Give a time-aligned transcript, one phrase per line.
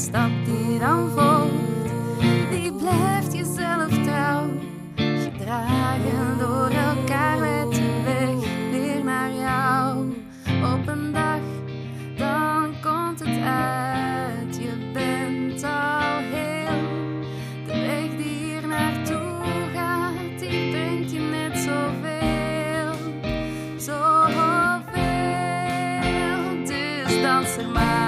[0.00, 1.90] stap die dan volgt,
[2.50, 4.48] die blijft jezelf trouw.
[4.94, 10.12] Gedragen door elkaar met de weg weer naar jou.
[10.74, 11.40] Op een dag,
[12.16, 14.56] dan komt het uit.
[14.56, 16.80] Je bent al heel.
[17.66, 19.42] De weg die hier naartoe
[19.74, 22.94] gaat, die brengt je net zoveel.
[23.78, 24.84] Zoveel.
[26.64, 27.99] Dus dans er maar.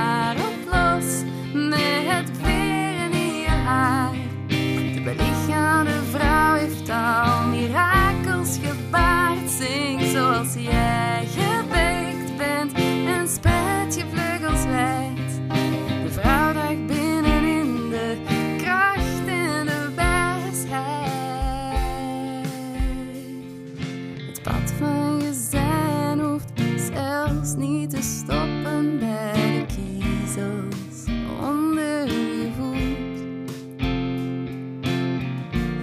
[24.42, 26.52] Pad van je zijn hoeft
[26.94, 33.20] zelfs niet te stoppen bij de kiezels onder je voet.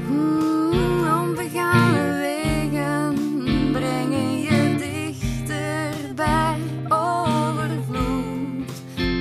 [0.08, 3.16] Hmm, onbegane wegen
[3.72, 8.72] brengen je dichter bij overvloed.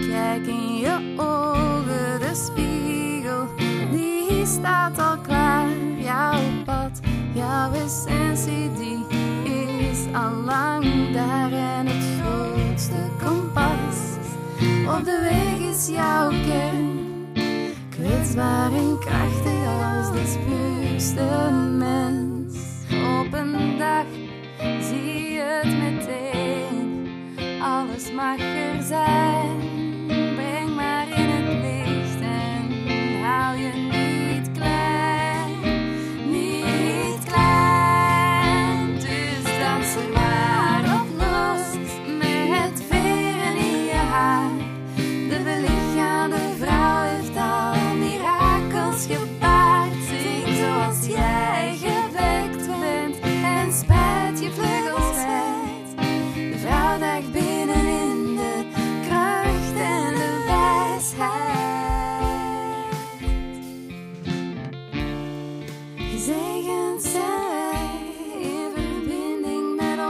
[0.09, 3.47] Kijk in je ogen, de spiegel,
[3.91, 5.69] die staat al klaar.
[5.99, 7.01] Jouw pad,
[7.35, 8.98] jouw essentie, die
[10.15, 10.45] al
[11.13, 11.53] daar.
[11.53, 13.99] En het grootste kompas
[14.99, 16.97] op de weg is jouw kern.
[17.89, 22.57] Kwetsbaar en krachtig als de spuugste mens.
[23.21, 24.07] Op een dag
[24.81, 27.09] zie je het meteen.
[27.63, 28.48] Alles mag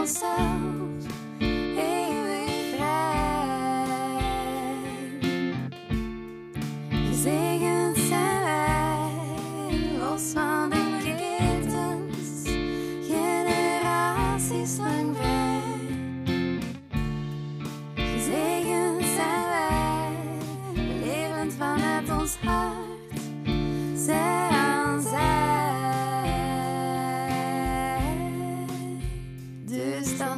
[0.08, 0.57] myself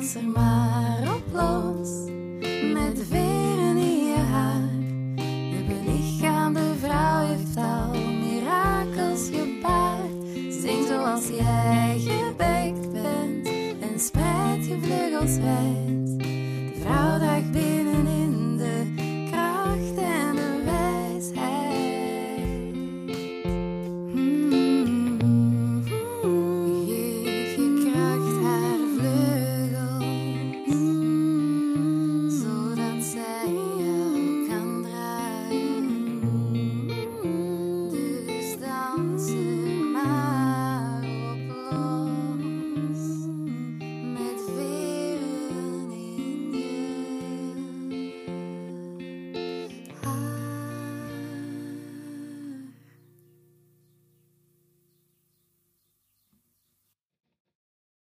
[0.00, 1.88] dans er maar op los,
[2.72, 4.68] met veren in je haar.
[5.16, 10.52] De belichaamde vrouw heeft al mirakels gebaard.
[10.62, 13.46] Zing zoals jij gebekt bent
[13.80, 15.89] en spreid je vleugels wijd.